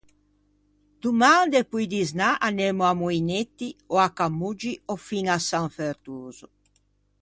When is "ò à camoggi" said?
3.93-4.73